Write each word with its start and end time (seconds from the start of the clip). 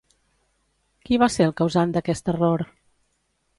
Qui 1.09 1.19
va 1.25 1.29
ser 1.35 1.47
el 1.49 1.53
causant 1.63 1.95
d'aquest 1.99 2.35
error? 2.35 2.67